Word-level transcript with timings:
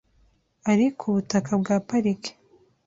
ari 0.71 0.85
ku 0.99 1.05
butaka 1.15 1.51
bwa 1.61 1.75
pariki. 1.87 2.31